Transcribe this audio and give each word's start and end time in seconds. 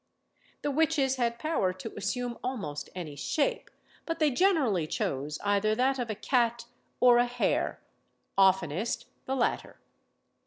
The 0.63 0.71
witches 0.71 1.17
had 1.17 1.37
power 1.37 1.71
to 1.73 1.93
assume 1.95 2.39
almost 2.43 2.89
any 2.95 3.15
shape; 3.15 3.69
but 4.07 4.17
they 4.17 4.31
generally 4.31 4.87
chose 4.87 5.37
either 5.43 5.75
that 5.75 5.99
of 5.99 6.09
a 6.09 6.15
cat 6.15 6.65
or 6.99 7.19
a 7.19 7.27
hare, 7.27 7.79
oftenest 8.35 9.05
the 9.25 9.35
latter. 9.35 9.79